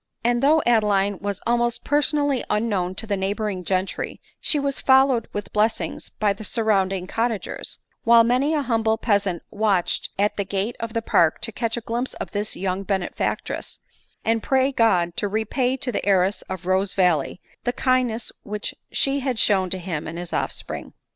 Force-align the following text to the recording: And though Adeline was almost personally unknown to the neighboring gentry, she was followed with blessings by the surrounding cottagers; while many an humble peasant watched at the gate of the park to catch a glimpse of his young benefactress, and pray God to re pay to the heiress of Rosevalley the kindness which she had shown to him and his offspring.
And 0.23 0.41
though 0.41 0.63
Adeline 0.65 1.19
was 1.19 1.43
almost 1.45 1.83
personally 1.85 2.43
unknown 2.49 2.95
to 2.95 3.05
the 3.05 3.15
neighboring 3.15 3.63
gentry, 3.63 4.19
she 4.39 4.57
was 4.59 4.79
followed 4.79 5.27
with 5.31 5.53
blessings 5.53 6.09
by 6.09 6.33
the 6.33 6.43
surrounding 6.43 7.05
cottagers; 7.05 7.77
while 8.03 8.23
many 8.23 8.55
an 8.55 8.63
humble 8.63 8.97
peasant 8.97 9.43
watched 9.51 10.09
at 10.17 10.37
the 10.37 10.43
gate 10.43 10.75
of 10.79 10.93
the 10.93 11.03
park 11.03 11.39
to 11.41 11.51
catch 11.51 11.77
a 11.77 11.81
glimpse 11.81 12.15
of 12.15 12.31
his 12.33 12.55
young 12.55 12.81
benefactress, 12.81 13.79
and 14.25 14.41
pray 14.41 14.71
God 14.71 15.15
to 15.17 15.27
re 15.27 15.45
pay 15.45 15.77
to 15.77 15.91
the 15.91 16.03
heiress 16.03 16.41
of 16.49 16.65
Rosevalley 16.65 17.39
the 17.63 17.71
kindness 17.71 18.31
which 18.41 18.73
she 18.91 19.19
had 19.19 19.37
shown 19.37 19.69
to 19.69 19.77
him 19.77 20.07
and 20.07 20.17
his 20.17 20.33
offspring. 20.33 20.93